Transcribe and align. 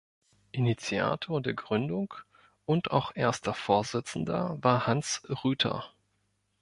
Initiator 0.51 1.41
der 1.43 1.53
Gründung 1.53 2.15
und 2.65 2.89
auch 2.89 3.11
erster 3.15 3.53
Vorsitzender 3.53 4.57
war 4.59 4.87
Hans 4.87 5.21
Rüther. 5.43 5.93